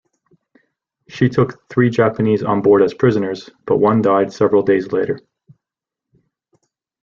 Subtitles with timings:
[1.09, 5.19] She took three Japanese on board as prisoners, but one died several days later.